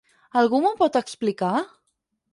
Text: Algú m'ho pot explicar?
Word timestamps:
Algú 0.41 0.61
m'ho 0.63 0.71
pot 0.81 0.99
explicar? 1.03 1.53